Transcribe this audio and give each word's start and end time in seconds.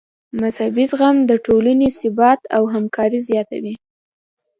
مذهبي 0.41 0.83
زغم 0.91 1.15
د 1.29 1.31
ټولنې 1.45 1.89
ثبات 1.99 2.41
او 2.55 2.63
همکاري 2.73 3.19
زیاتوي. 3.29 3.75